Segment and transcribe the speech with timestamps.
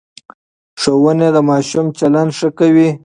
[0.81, 2.89] ښوونې د ماشوم چلند ښه کوي.